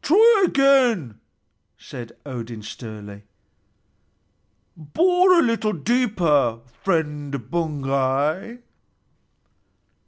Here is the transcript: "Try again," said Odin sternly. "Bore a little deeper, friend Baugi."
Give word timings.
"Try 0.00 0.44
again," 0.46 1.20
said 1.76 2.12
Odin 2.24 2.62
sternly. 2.62 3.24
"Bore 4.74 5.38
a 5.38 5.42
little 5.42 5.74
deeper, 5.74 6.60
friend 6.82 7.50
Baugi." 7.50 8.60